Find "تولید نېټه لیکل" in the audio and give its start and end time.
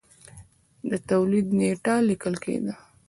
1.09-2.35